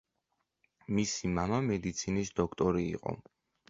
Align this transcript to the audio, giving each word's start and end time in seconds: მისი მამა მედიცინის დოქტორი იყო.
მისი 1.01 1.31
მამა 1.35 1.61
მედიცინის 1.69 2.37
დოქტორი 2.43 2.91
იყო. 2.99 3.19